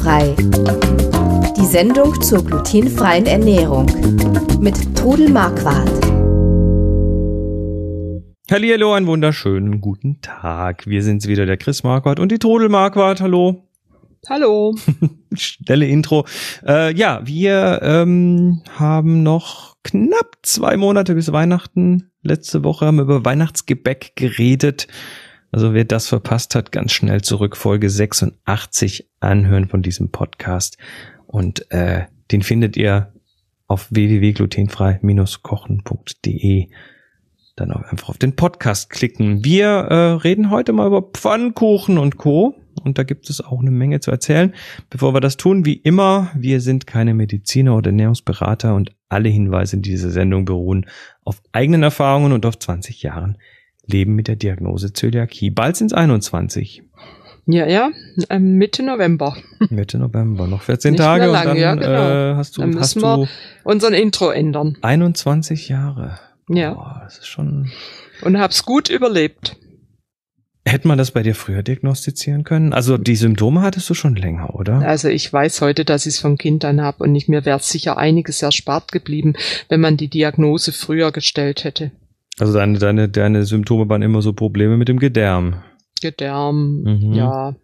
[0.00, 0.34] Glutenfrei.
[1.56, 3.86] Die Sendung zur glutenfreien Ernährung
[4.60, 5.90] mit Trudel Marquardt.
[8.50, 10.86] Hallo, einen wunderschönen guten Tag.
[10.86, 13.20] Wir sind's wieder, der Chris Marquardt und die Trudel Marquardt.
[13.20, 13.68] Hallo.
[14.28, 14.74] Hallo.
[15.34, 16.26] Schnelle Intro.
[16.66, 22.10] Äh, ja, wir ähm, haben noch knapp zwei Monate bis Weihnachten.
[22.22, 24.88] Letzte Woche haben wir über Weihnachtsgebäck geredet.
[25.52, 30.78] Also wer das verpasst hat, ganz schnell zurück, Folge 86 anhören von diesem Podcast.
[31.26, 33.12] Und äh, den findet ihr
[33.66, 36.68] auf www.glutenfrei-kochen.de.
[37.56, 39.44] Dann auch einfach auf den Podcast klicken.
[39.44, 42.54] Wir äh, reden heute mal über Pfannkuchen und Co.
[42.82, 44.54] Und da gibt es auch eine Menge zu erzählen.
[44.88, 49.76] Bevor wir das tun, wie immer, wir sind keine Mediziner oder Ernährungsberater und alle Hinweise
[49.76, 50.86] in dieser Sendung beruhen
[51.24, 53.36] auf eigenen Erfahrungen und auf 20 Jahren
[53.90, 55.50] leben mit der Diagnose Zöliakie.
[55.50, 56.82] Bald sind es 21.
[57.46, 57.90] Ja, ja,
[58.28, 59.36] ähm, Mitte November.
[59.70, 62.32] Mitte November, noch 14 Nicht Tage lang, und dann ja, genau.
[62.32, 63.28] äh, hast du, dann hast müssen wir
[63.64, 64.76] unseren Intro ändern.
[64.82, 66.18] 21 Jahre.
[66.48, 66.74] Ja.
[66.74, 67.70] Boah, das ist schon.
[68.22, 69.56] Und hab's gut überlebt.
[70.66, 72.74] Hätte man das bei dir früher diagnostizieren können?
[72.74, 74.80] Also die Symptome hattest du schon länger, oder?
[74.80, 77.60] Also ich weiß heute, dass ich es von Kind an habe und ich, mir wäre
[77.60, 79.34] sicher einiges erspart geblieben,
[79.68, 81.92] wenn man die Diagnose früher gestellt hätte.
[82.40, 85.62] Also deine, deine, deine Symptome waren immer so Probleme mit dem Gedärm.
[86.00, 87.12] Gedärm, Mhm.
[87.12, 87.54] ja,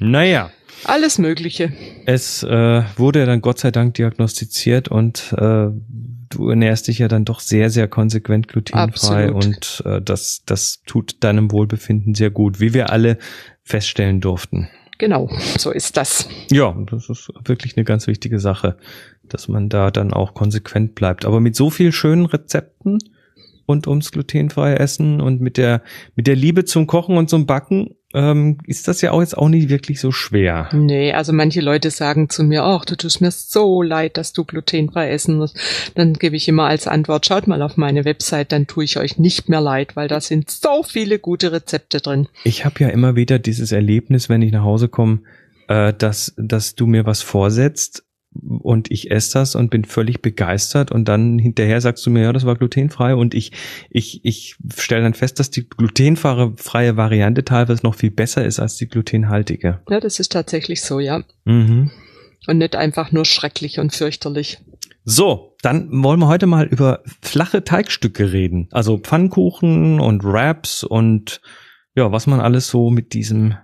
[0.00, 0.50] Naja,
[0.84, 1.72] alles Mögliche.
[2.06, 5.68] es äh, wurde ja dann Gott sei Dank diagnostiziert und äh,
[6.28, 9.44] du ernährst dich ja dann doch sehr, sehr konsequent glutenfrei Absolut.
[9.44, 13.18] und äh, das, das tut deinem Wohlbefinden sehr gut, wie wir alle
[13.62, 14.68] feststellen durften.
[14.98, 16.28] Genau, so ist das.
[16.50, 18.78] Ja, das ist wirklich eine ganz wichtige Sache,
[19.24, 21.26] dass man da dann auch konsequent bleibt.
[21.26, 22.98] Aber mit so viel schönen Rezepten
[23.66, 25.82] und ums glutenfreie Essen und mit der
[26.14, 29.48] mit der Liebe zum Kochen und zum Backen ähm, ist das ja auch jetzt auch
[29.48, 30.70] nicht wirklich so schwer.
[30.72, 34.44] Nee, also manche Leute sagen zu mir, ach, du tust mir so leid, dass du
[34.44, 35.58] glutenfrei essen musst.
[35.96, 39.18] Dann gebe ich immer als Antwort, schaut mal auf meine Website, dann tue ich euch
[39.18, 42.28] nicht mehr leid, weil da sind so viele gute Rezepte drin.
[42.44, 45.20] Ich habe ja immer wieder dieses Erlebnis, wenn ich nach Hause komme,
[45.68, 48.05] äh, dass dass du mir was vorsetzt
[48.40, 52.32] und ich esse das und bin völlig begeistert und dann hinterher sagst du mir, ja,
[52.32, 53.52] das war glutenfrei und ich
[53.90, 58.60] ich ich stelle dann fest, dass die glutenfreie freie Variante teilweise noch viel besser ist
[58.60, 59.80] als die glutenhaltige.
[59.88, 61.22] Ja, das ist tatsächlich so, ja.
[61.44, 61.90] Mhm.
[62.46, 64.58] Und nicht einfach nur schrecklich und fürchterlich.
[65.04, 68.68] So, dann wollen wir heute mal über flache Teigstücke reden.
[68.72, 71.40] Also Pfannkuchen und Wraps und
[71.94, 73.54] ja, was man alles so mit diesem,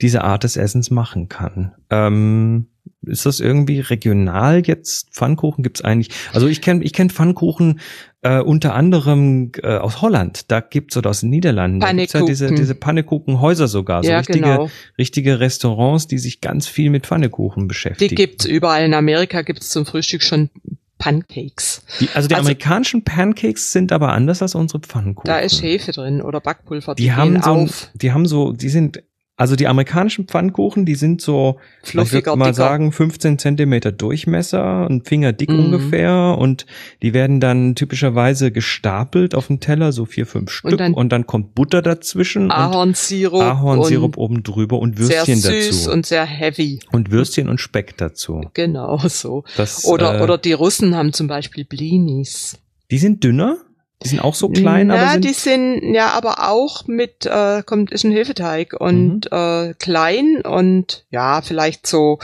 [0.00, 1.74] dieser Art des Essens machen kann.
[1.90, 2.68] Ähm,
[3.02, 5.10] ist das irgendwie regional jetzt?
[5.14, 6.10] Pfannkuchen gibt's eigentlich.
[6.32, 7.80] Also ich kenne ich kenn Pfannkuchen
[8.22, 10.50] äh, unter anderem äh, aus Holland.
[10.50, 11.80] Da gibt's oder aus den Niederlanden.
[11.80, 14.02] Da gibt's ja diese, diese Pannekuchenhäuser sogar.
[14.02, 14.70] So ja, richtige, genau.
[14.98, 18.16] richtige Restaurants, die sich ganz viel mit Pfannekuchen Die beschäftigen.
[18.16, 18.84] gibt's überall.
[18.84, 20.50] In Amerika gibt's zum Frühstück schon
[20.98, 21.82] Pancakes.
[22.00, 25.28] Die, also die Also- amerikanischen Pancakes sind aber anders als unsere Pfannkuchen.
[25.28, 26.94] Da ist Hefe drin oder Backpulver.
[26.94, 27.90] Die haben gehen so, auf.
[27.94, 29.02] die haben so, die sind,
[29.38, 32.54] also die amerikanischen Pfannkuchen, die sind so, ich Fluffiger, würde mal dicker.
[32.54, 35.66] sagen, 15 Zentimeter Durchmesser, ein Finger dick Mhm.
[35.66, 36.64] ungefähr und
[37.02, 41.54] die werden dann typischerweise gestapelt auf dem Teller, so vier, fünf Stück und dann, kommt
[41.54, 43.42] Butter dazwischen und Ahornsirup.
[43.42, 45.90] Ahornsirup und oben drüber und sehr Würstchen süß dazu.
[45.92, 46.80] und sehr heavy.
[46.92, 48.40] Und Würstchen und Speck dazu.
[48.54, 49.44] Genau so.
[49.56, 52.58] Das, Oder, äh, oder die Russen haben zum Beispiel Blinis.
[52.90, 53.58] die sind dünner,
[54.02, 57.62] die sind auch so klein, ja, aber sind die sind ja aber auch mit, äh,
[57.64, 59.36] kommt, ist ein Hefeteig und Mhm.
[59.36, 62.18] äh, klein und ja, vielleicht so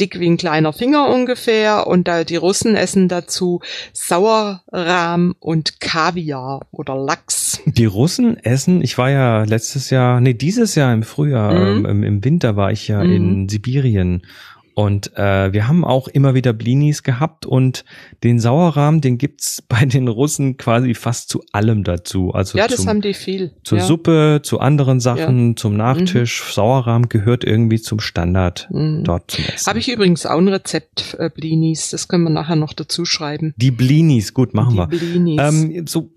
[0.00, 1.86] dick wie ein kleiner Finger ungefähr.
[1.88, 3.60] Und da die Russen essen dazu
[3.92, 7.60] Sauerrahm und Kaviar oder Lachs.
[7.66, 11.84] Die Russen essen, ich war ja letztes Jahr, nee, dieses Jahr im Frühjahr, Mhm.
[11.84, 13.12] ähm, im, im Winter war ich ja Mhm.
[13.12, 14.22] in Sibirien.
[14.78, 17.84] Und äh, wir haben auch immer wieder Blinis gehabt und
[18.22, 22.30] den Sauerrahm, den gibt's bei den Russen quasi fast zu allem dazu.
[22.30, 23.50] Also ja, das zum, haben die viel.
[23.64, 23.84] zur ja.
[23.84, 26.44] Suppe, zu anderen Sachen, zum Nachtisch.
[26.54, 29.02] Sauerrahm gehört irgendwie zum Standard Mhm.
[29.02, 29.66] dort zum Essen.
[29.66, 31.90] Habe ich übrigens auch ein Rezept, äh, Blinis.
[31.90, 33.54] Das können wir nachher noch dazu schreiben.
[33.56, 34.86] Die Blinis, gut, machen die wir.
[34.86, 35.40] Blinis.
[35.42, 36.12] Ähm, so,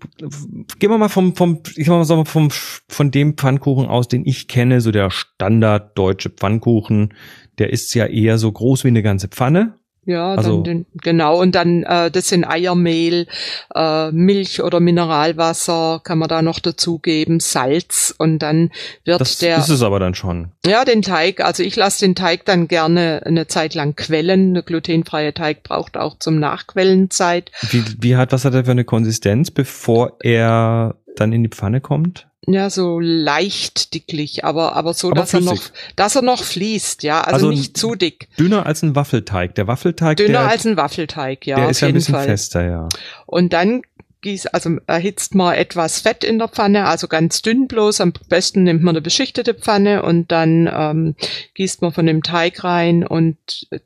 [0.78, 2.50] gehen wir mal vom, vom, ich sag mal so, vom,
[2.88, 7.12] von dem Pfannkuchen aus, den ich kenne, so der Standard deutsche Pfannkuchen.
[7.58, 9.74] Der ist ja eher so groß wie eine ganze Pfanne.
[10.04, 11.40] Ja, Also- den, genau.
[11.40, 13.28] Und dann, äh, das sind Eiermehl,
[13.72, 18.70] äh, Milch oder Mineralwasser kann man da noch dazugeben, Salz und dann
[19.04, 20.50] wird Das der, ist es aber dann schon.
[20.66, 24.54] ja, den Teig, also ich lasse den Teig dann gerne eine Zeit lang quellen.
[24.54, 27.52] Der glutenfreie Teig braucht auch zum Nachquellen Zeit.
[27.70, 31.80] Wie, wie hat, was hat er für eine Konsistenz, bevor er dann in die Pfanne
[31.80, 32.28] kommt?
[32.46, 35.60] Ja, so leicht dicklich, aber, aber so, Aber dass er flüssig.
[35.60, 37.20] noch, dass er noch fließt, ja.
[37.20, 38.26] Also, Also nicht zu dick.
[38.36, 39.54] Dünner als ein Waffelteig.
[39.54, 42.24] Der Waffelteig, Dünner der, als ein Waffelteig, ja, der ist ja ein bisschen Fall.
[42.26, 42.88] fester, ja.
[43.26, 43.82] Und dann
[44.22, 48.00] gieß, also erhitzt man etwas Fett in der Pfanne, also ganz dünn bloß.
[48.00, 51.14] Am besten nimmt man eine beschichtete Pfanne und dann ähm,
[51.54, 53.36] gießt man von dem Teig rein und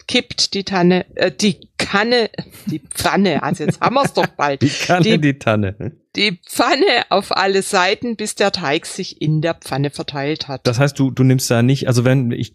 [0.08, 2.30] kippt die Tanne, äh, die Kanne,
[2.66, 5.92] die Pfanne, also jetzt haben wir es doch bald, Die Kanne, Die- die, Tanne.
[6.16, 10.66] Die Pfanne auf alle Seiten, bis der Teig sich in der Pfanne verteilt hat.
[10.66, 12.54] Das heißt, du, du nimmst da nicht, also wenn ich,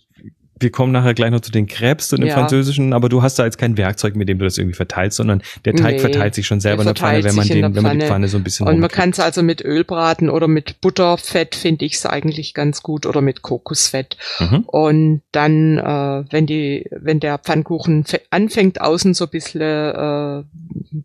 [0.62, 2.36] wir kommen nachher gleich noch zu den Crepes und dem Ja.
[2.36, 5.42] Französischen, aber du hast da jetzt kein Werkzeug, mit dem du das irgendwie verteilst, sondern
[5.66, 7.84] der Teig Nee, verteilt sich schon selber in der Pfanne, wenn man, den, der wenn
[7.84, 8.10] man die Pfanne.
[8.10, 11.56] Pfanne so ein bisschen Und man kann es also mit Öl braten oder mit Butterfett,
[11.56, 14.18] finde ich es eigentlich ganz gut, oder mit Kokosfett.
[14.40, 14.64] Mhm.
[14.68, 20.44] Und dann, äh, wenn die, wenn der Pfannkuchen anfängt, außen so ein bisschen äh,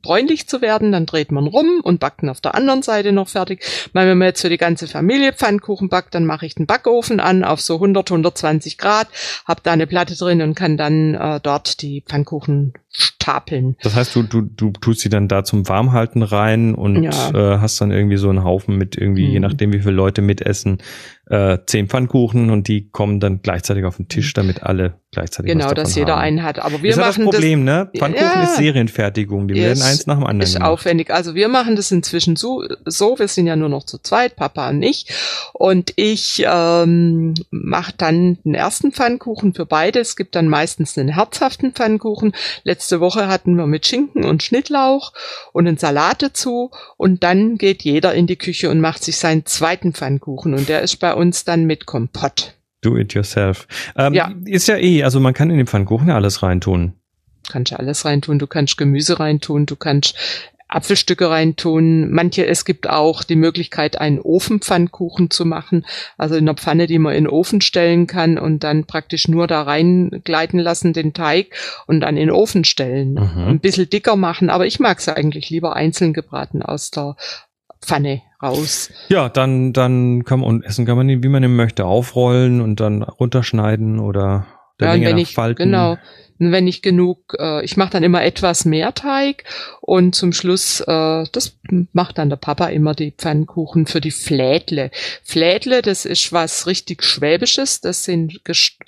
[0.03, 3.29] bräunlich zu werden, dann dreht man rum und backt ihn auf der anderen Seite noch
[3.29, 3.64] fertig.
[3.93, 7.20] Weil wenn man jetzt für die ganze Familie Pfannkuchen backt, dann mache ich den Backofen
[7.20, 9.08] an auf so 100, 120 Grad,
[9.46, 13.76] hab da eine Platte drin und kann dann äh, dort die Pfannkuchen stapeln.
[13.82, 17.10] Das heißt, du, du, du tust sie dann da zum Warmhalten rein und Ja.
[17.56, 19.43] äh, hast dann irgendwie so einen Haufen mit irgendwie, je Mhm.
[19.43, 20.78] nachdem wie viele Leute mitessen,
[21.28, 25.72] äh, zehn Pfannkuchen und die kommen dann gleichzeitig auf den Tisch, damit alle gleichzeitig Genau,
[25.72, 26.20] dass jeder haben.
[26.22, 26.58] einen hat.
[26.60, 27.90] Aber wir ist ja das machen Problem, ne?
[27.96, 28.43] Pfannkuchen Ja.
[28.44, 30.70] ist Serienfertigung, die Ja, werden ist- eins nach dem anderen ist gemacht.
[30.70, 31.10] aufwendig.
[31.10, 34.69] Also wir machen das inzwischen so, so, wir sind ja nur noch zu zweit, Papa
[34.69, 35.06] und ich.
[35.52, 39.98] Und ich ähm, mache dann den ersten Pfannkuchen für beide.
[39.98, 42.32] Es gibt dann meistens einen herzhaften Pfannkuchen.
[42.87, 45.12] Letzte Woche hatten wir mit Schinken und Schnittlauch
[45.53, 46.71] und einen Salat dazu.
[46.97, 50.55] Und dann geht jeder in die Küche und macht sich seinen zweiten Pfannkuchen.
[50.55, 52.55] Und der ist bei uns dann mit Kompott.
[52.83, 53.67] Do it yourself.
[53.97, 54.31] Ähm, Ja.
[54.44, 56.93] Ist ja eh, also man kann in den Pfannkuchen ja alles reintun.
[57.50, 58.38] kannst ja alles reintun.
[58.38, 60.15] Du kannst Gemüse reintun, du kannst
[60.69, 62.11] Apfelstücke reintun.
[62.11, 65.87] Manche, es gibt auch die Möglichkeit, einen Ofenpfannkuchen zu machen.
[66.19, 69.47] Also in einer Pfanne, die man in den Ofen stellen kann und dann praktisch nur
[69.47, 71.55] da reingleiten lassen, den Teig
[71.87, 73.13] und dann in den Ofen stellen.
[73.15, 73.45] Mhm.
[73.49, 77.17] Ein bisschen dicker machen, aber ich mag es eigentlich lieber einzeln gebraten aus der
[77.81, 78.91] Pfanne raus.
[79.09, 82.61] Ja, dann, dann kann man, und essen kann man ihn, wie man ihn möchte, aufrollen
[82.61, 84.47] und dann runterschneiden oder
[84.81, 85.63] der Ja, Länge nach ich, falten.
[85.65, 85.97] genau,
[86.38, 89.44] wenn ich genug, äh, ich mache dann immer etwas mehr Teig
[89.81, 91.59] und zum Schluss, äh, das
[91.93, 94.91] macht dann der Papa immer die Pfannkuchen für die Flädle.
[95.25, 98.41] Flädle, das ist was richtig Schwäbisches, das sind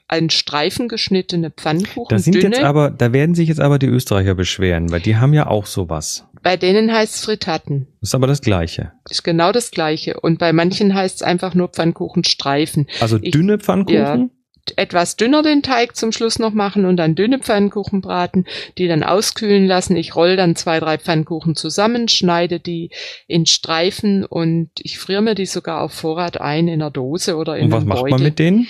[0.09, 2.57] ein Streifen geschnittene Pfannkuchen, Da sind dünne.
[2.57, 5.67] jetzt aber, da werden sich jetzt aber die Österreicher beschweren, weil die haben ja auch
[5.67, 6.25] sowas.
[6.43, 7.89] Bei denen heißt es Fritatten.
[8.01, 8.93] Das ist aber das Gleiche.
[9.11, 10.21] Ist genau das Gleiche.
[10.21, 12.87] Und bei manchen heißt es einfach nur Pfannkuchenstreifen.
[13.01, 14.31] Also Ich- dünne Pfannkuchen.
[14.77, 19.03] Etwas dünner den Teig zum Schluss noch machen und dann dünne Pfannkuchen braten, die dann
[19.03, 19.97] auskühlen lassen.
[19.97, 22.91] Ich roll dann zwei, drei Pfannkuchen zusammen, schneide die
[23.27, 27.57] in Streifen und ich friere mir die sogar auf Vorrat ein in einer Dose oder
[27.57, 28.11] in Und was einem macht Beutel.
[28.13, 28.69] man mit denen?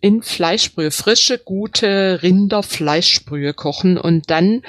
[0.00, 4.62] In Fleischbrühe, frische, gute Rinderfleischbrühe kochen und dann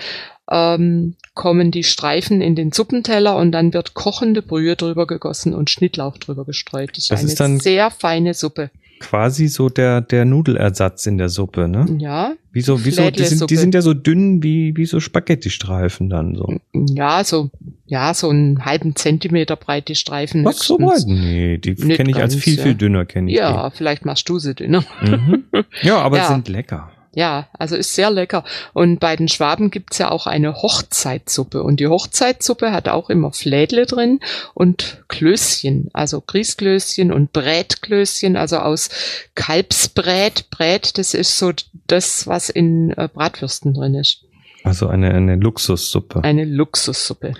[0.49, 5.69] ähm, kommen die Streifen in den Suppenteller und dann wird kochende Brühe drüber gegossen und
[5.69, 6.89] Schnittlauch drüber gestreut.
[6.91, 8.69] Das ist Das eine ist dann- sehr feine Suppe.
[8.99, 11.85] Quasi so der, der Nudelersatz in der Suppe, ne?
[11.99, 16.35] Ja, Wieso, wieso, die sind, die sind ja so dünn wie, wie so Spaghetti-Streifen dann
[16.35, 16.55] so.
[16.73, 17.49] Ja, so,
[17.87, 20.45] ja, so einen halben Zentimeter breit die Streifen.
[20.45, 21.05] Was so weit?
[21.07, 22.63] Nee, die kenne ich als ganz, viel, ja.
[22.63, 24.83] viel dünner, kenne ich Ja, vielleicht machst du sie dünner.
[25.03, 25.09] die.
[25.09, 25.43] Mhm.
[25.81, 26.27] Ja, aber Ja.
[26.27, 26.91] sind lecker.
[27.15, 28.43] Ja, also ist sehr lecker.
[28.73, 31.61] Und bei den Schwaben gibt's ja auch eine Hochzeitssuppe.
[31.61, 34.19] Und die Hochzeitssuppe hat auch immer Flädle drin
[34.55, 38.89] und Klößchen, also Grießklößchen und Brätklößchen, also aus
[39.35, 40.49] Kalbsbrät.
[40.49, 41.51] Brät, das ist so
[41.87, 44.25] das, was in äh, Bratwürsten drin ist.
[44.63, 46.23] Also eine, eine Luxussuppe.
[46.23, 47.35] Eine Luxussuppe.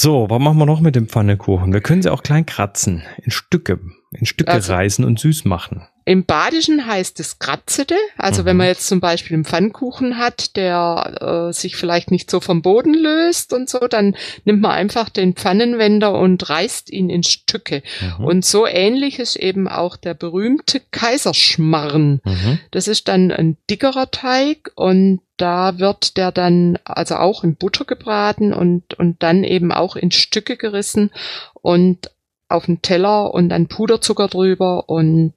[0.00, 1.72] So, was machen wir noch mit dem Pfannekuchen?
[1.72, 3.80] Wir können sie auch klein kratzen, in Stücke,
[4.12, 5.86] in Stücke Also- reißen und süß machen.
[6.04, 7.94] Im Badischen heißt es Kratzete.
[8.16, 8.46] Also Mhm.
[8.46, 12.62] wenn man jetzt zum Beispiel einen Pfannkuchen hat, der äh, sich vielleicht nicht so vom
[12.62, 17.82] Boden löst und so, dann nimmt man einfach den Pfannenwender und reißt ihn in Stücke.
[18.18, 18.24] Mhm.
[18.24, 22.20] Und so ähnlich ist eben auch der berühmte Kaiserschmarrn.
[22.24, 22.58] Mhm.
[22.70, 27.84] Das ist dann ein dickerer Teig und da wird der dann also auch in Butter
[27.84, 31.10] gebraten und, und dann eben auch in Stücke gerissen
[31.52, 32.10] und
[32.48, 35.32] auf den Teller und dann Puderzucker drüber und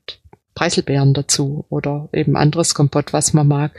[0.56, 3.72] Preiselbeeren dazu oder eben anderes Kompott, was man mag.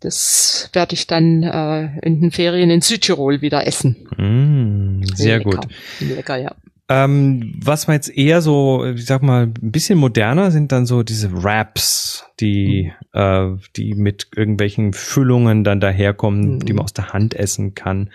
[0.00, 3.96] Das werde ich dann äh, in den Ferien in Südtirol wieder essen.
[4.16, 5.50] Mm, sehr Lecker.
[5.50, 5.66] gut.
[6.00, 6.54] Lecker, ja.
[6.90, 11.02] Ähm, was man jetzt eher so, ich sag mal, ein bisschen moderner sind dann so
[11.02, 16.64] diese Wraps, die, äh, die mit irgendwelchen Füllungen dann daherkommen, Mhm.
[16.64, 18.08] die man aus der Hand essen kann.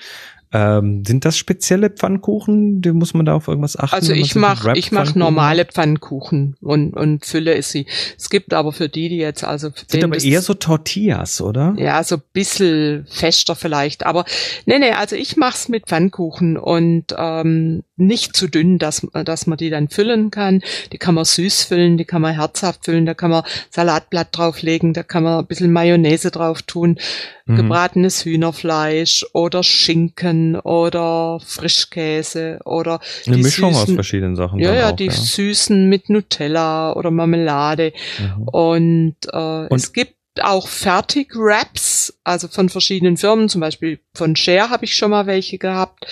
[0.53, 2.81] Ähm, sind das spezielle Pfannkuchen?
[2.81, 3.95] Die muss man da auf irgendwas achten?
[3.95, 7.87] Also ich mache ich mach normale Pfannkuchen und, und fülle sie.
[8.17, 11.73] Es gibt aber für die, die jetzt also sind aber eher so Tortillas, oder?
[11.77, 14.05] Ja, so bisschen fester vielleicht.
[14.05, 14.25] Aber
[14.67, 19.57] nee, nee, also ich mach's mit Pfannkuchen und ähm, nicht zu dünn, dass, dass man
[19.57, 20.61] die dann füllen kann.
[20.91, 24.93] Die kann man süß füllen, die kann man herzhaft füllen, da kann man Salatblatt drauflegen,
[24.93, 26.99] da kann man ein bisschen Mayonnaise drauf tun,
[27.45, 27.55] mhm.
[27.55, 34.59] gebratenes Hühnerfleisch oder Schinken oder Frischkäse oder eine Mischung süßen, aus verschiedenen Sachen.
[34.59, 35.11] Ja, ja, auch, die ja.
[35.11, 38.43] süßen mit Nutella oder Marmelade mhm.
[38.43, 44.69] und, äh, und es gibt auch Fertig-Wraps, also von verschiedenen Firmen, zum Beispiel von Share
[44.69, 46.05] habe ich schon mal welche gehabt,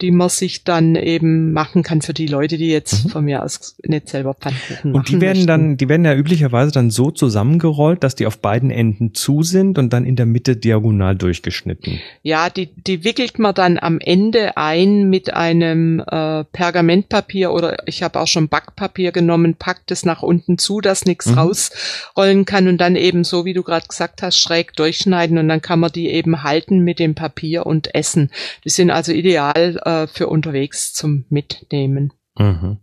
[0.00, 3.08] die man sich dann eben machen kann für die Leute, die jetzt mhm.
[3.10, 4.94] von mir aus nicht selber Pfannkuchen machen.
[4.94, 5.46] Und die werden möchten.
[5.46, 9.78] dann, die werden ja üblicherweise dann so zusammengerollt, dass die auf beiden Enden zu sind
[9.78, 12.00] und dann in der Mitte diagonal durchgeschnitten.
[12.22, 18.02] Ja, die, die wickelt man dann am Ende ein mit einem äh, Pergamentpapier oder ich
[18.02, 21.38] habe auch schon Backpapier genommen, packt es nach unten zu, dass nichts mhm.
[21.38, 25.57] rausrollen kann und dann eben so, wie du gerade gesagt hast, schräg durchschneiden und dann
[25.60, 28.30] kann man die eben halten mit dem Papier und essen.
[28.64, 32.12] Die sind also ideal äh, für unterwegs zum Mitnehmen.
[32.38, 32.78] Mhm.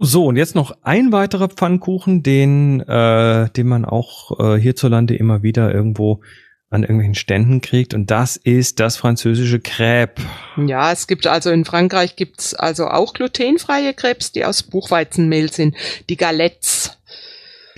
[0.00, 5.42] So, und jetzt noch ein weiterer Pfannkuchen, den, äh, den man auch äh, hierzulande immer
[5.42, 6.20] wieder irgendwo
[6.70, 10.20] an irgendwelchen Ständen kriegt und das ist das französische Crêpe.
[10.66, 15.74] Ja, es gibt also in Frankreich gibt's also auch glutenfreie Crêpes, die aus Buchweizenmehl sind,
[16.10, 16.97] die Galettes.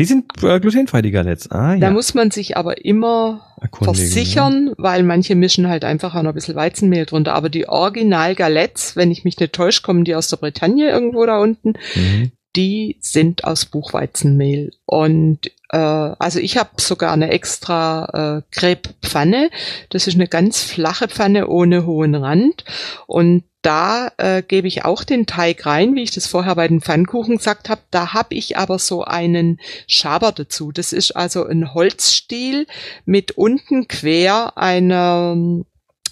[0.00, 1.50] Die sind äh, glutenfrei, die Galettes.
[1.50, 1.80] Ah, ja.
[1.80, 3.42] Da muss man sich aber immer
[3.82, 4.74] versichern, ja.
[4.78, 7.34] weil manche mischen halt einfach auch noch ein bisschen Weizenmehl drunter.
[7.34, 11.26] Aber die Original Galettes, wenn ich mich nicht täusche, kommen die aus der Bretagne irgendwo
[11.26, 11.74] da unten.
[11.94, 12.32] Mhm.
[12.56, 14.70] Die sind aus Buchweizenmehl.
[14.86, 19.50] Und also ich habe sogar eine extra äh, Crepe-Pfanne.
[19.90, 22.64] Das ist eine ganz flache Pfanne ohne hohen Rand.
[23.06, 26.80] Und da äh, gebe ich auch den Teig rein, wie ich das vorher bei den
[26.80, 27.82] Pfannkuchen gesagt habe.
[27.90, 30.72] Da habe ich aber so einen Schaber dazu.
[30.72, 32.66] Das ist also ein Holzstiel
[33.04, 35.36] mit unten quer einer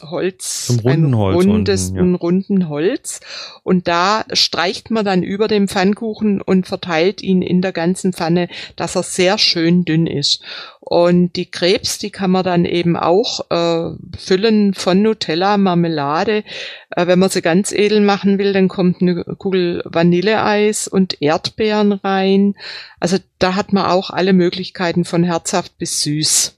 [0.03, 2.17] Holz, ein rundes, unten, ja.
[2.17, 3.21] runden Holz.
[3.63, 8.49] Und da streicht man dann über dem Pfannkuchen und verteilt ihn in der ganzen Pfanne,
[8.77, 10.43] dass er sehr schön dünn ist.
[10.81, 16.45] Und die Krebs, die kann man dann eben auch äh, füllen von Nutella, Marmelade.
[16.91, 21.93] Äh, wenn man sie ganz edel machen will, dann kommt eine Kugel Vanilleeis und Erdbeeren
[21.93, 22.55] rein.
[23.01, 26.58] Also da hat man auch alle Möglichkeiten von herzhaft bis süß.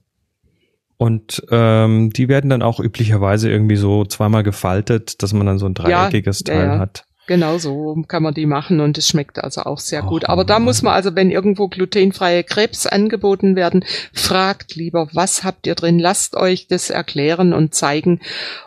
[1.01, 5.65] Und ähm, die werden dann auch üblicherweise irgendwie so zweimal gefaltet, dass man dann so
[5.65, 6.79] ein dreieckiges ja, Teil ja.
[6.79, 7.07] hat.
[7.27, 10.29] Genau so kann man die machen und es schmeckt also auch sehr gut.
[10.29, 15.67] Aber da muss man also, wenn irgendwo glutenfreie Krebs angeboten werden, fragt lieber, was habt
[15.67, 15.99] ihr drin?
[15.99, 18.21] Lasst euch das erklären und zeigen.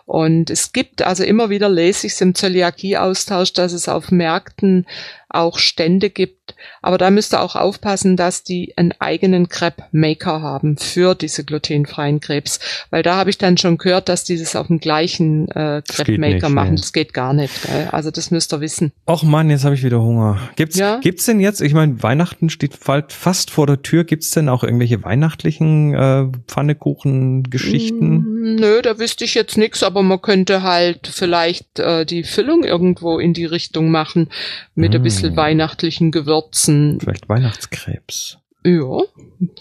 [0.06, 4.88] Und es gibt also immer wieder lese ich es im Zöliakie-Austausch, dass es auf Märkten
[5.34, 6.56] auch Stände gibt.
[6.82, 12.20] Aber da müsst ihr auch aufpassen, dass die einen eigenen Crepe-Maker haben für diese glutenfreien
[12.20, 12.60] Krebs.
[12.90, 16.50] Weil da habe ich dann schon gehört, dass die das auf dem gleichen äh, Crepe-Maker
[16.50, 16.72] machen.
[16.72, 16.82] Nee.
[16.82, 17.64] Das geht gar nicht.
[17.64, 17.88] Gell?
[17.92, 18.92] Also das müsst ihr wissen.
[19.08, 20.38] Och Mann, jetzt habe ich wieder Hunger.
[20.56, 21.00] Gibt's, ja?
[21.00, 24.04] gibt's denn jetzt, ich meine, Weihnachten steht fast vor der Tür.
[24.04, 28.18] Gibt's denn auch irgendwelche weihnachtlichen äh, Pfannekuchen-Geschichten?
[28.18, 32.64] Mm, nö, da wüsste ich jetzt nichts, aber man könnte halt vielleicht äh, die Füllung
[32.64, 34.30] irgendwo in die Richtung machen
[34.76, 34.96] mit mm.
[34.96, 37.00] ein bisschen bisschen weihnachtlichen Gewürzen.
[37.00, 38.38] Vielleicht Weihnachtskrebs.
[38.66, 39.02] Ja,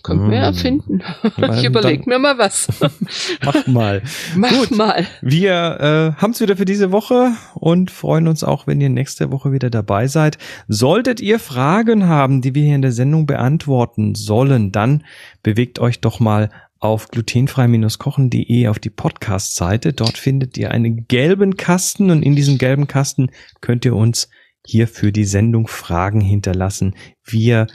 [0.05, 0.31] können mm.
[0.31, 1.03] wir erfinden.
[1.59, 2.69] ich überlege mir mal was.
[3.45, 4.03] Mach mal.
[4.37, 4.71] Mach Gut.
[4.71, 5.07] mal.
[5.23, 9.33] Wir äh, haben es wieder für diese Woche und freuen uns auch, wenn ihr nächste
[9.33, 10.39] Woche wieder dabei seid.
[10.69, 15.03] Solltet ihr Fragen haben, die wir hier in der Sendung beantworten sollen, dann
[15.43, 19.93] bewegt euch doch mal auf glutenfrei-kochen.de auf die Podcast-Seite.
[19.93, 24.29] Dort findet ihr einen gelben Kasten und in diesem gelben Kasten könnt ihr uns
[24.65, 26.95] hier für die Sendung Fragen hinterlassen.
[27.25, 27.67] Wir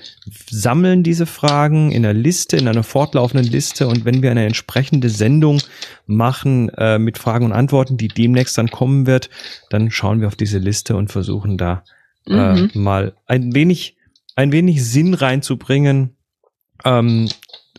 [0.49, 5.09] sammeln diese Fragen in einer Liste, in einer fortlaufenden Liste und wenn wir eine entsprechende
[5.09, 5.61] Sendung
[6.05, 9.29] machen äh, mit Fragen und Antworten, die demnächst dann kommen wird,
[9.69, 11.83] dann schauen wir auf diese Liste und versuchen da
[12.25, 12.71] äh, mhm.
[12.73, 13.97] mal ein wenig,
[14.35, 16.15] ein wenig Sinn reinzubringen
[16.85, 17.27] ähm,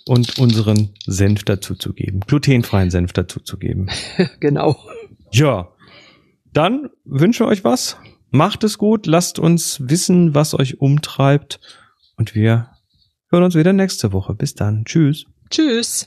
[0.06, 3.88] und unseren Senf dazu zu geben, glutenfreien Senf dazu zu geben.
[4.40, 4.76] genau.
[5.30, 5.68] Ja,
[6.52, 7.96] dann wünsche euch was.
[8.30, 11.60] Macht es gut, lasst uns wissen, was euch umtreibt
[12.16, 12.68] und wir
[13.30, 14.34] hören uns wieder nächste Woche.
[14.34, 14.84] Bis dann.
[14.84, 15.24] Tschüss.
[15.50, 16.04] Tschüss.